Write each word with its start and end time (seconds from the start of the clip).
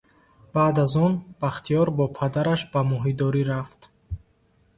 Баъд 0.53 0.75
аз 0.83 0.93
он 1.05 1.13
Бахтиёр 1.41 1.87
бо 1.97 2.05
падараш 2.17 2.61
ба 2.71 2.79
моҳидорӣ 2.89 3.41
рафт 3.51 3.81